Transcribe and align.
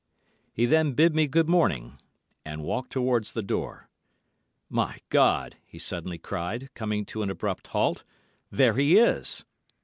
He 0.51 0.65
then 0.65 0.93
bid 0.93 1.13
me 1.13 1.27
good 1.27 1.47
morning 1.47 1.99
and 2.43 2.63
walked 2.63 2.91
towards 2.91 3.33
the 3.33 3.43
door. 3.43 3.87
'My 4.67 4.97
God!' 5.09 5.57
he 5.63 5.77
suddenly 5.77 6.17
cried, 6.17 6.73
coming 6.73 7.05
to 7.05 7.21
an 7.21 7.29
abrupt 7.29 7.67
halt, 7.67 8.03
'there 8.49 8.73
he 8.77 8.97
is! 8.97 9.45